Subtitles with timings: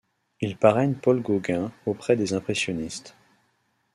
[0.41, 3.15] Il parraine Paul Gauguin auprès des impressionnistes.